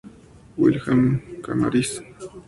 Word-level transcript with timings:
Wilhelm 0.59 1.05
Canaris. 1.43 1.91